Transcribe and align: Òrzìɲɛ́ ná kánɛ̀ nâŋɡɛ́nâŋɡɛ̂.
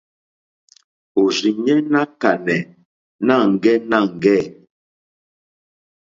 Òrzìɲɛ́ 1.19 1.79
ná 1.91 2.01
kánɛ̀ 2.21 2.59
nâŋɡɛ́nâŋɡɛ̂. 3.25 4.39